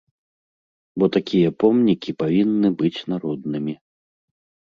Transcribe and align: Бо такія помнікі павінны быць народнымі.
Бо 1.01 1.05
такія 1.17 1.49
помнікі 1.63 2.15
павінны 2.23 2.69
быць 2.79 3.05
народнымі. 3.13 3.73